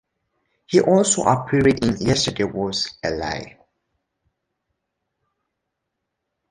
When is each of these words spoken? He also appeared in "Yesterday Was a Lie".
He 0.65 0.81
also 0.81 1.21
appeared 1.25 1.83
in 1.85 1.95
"Yesterday 1.97 2.45
Was 2.45 2.97
a 3.03 3.11
Lie". 3.11 3.59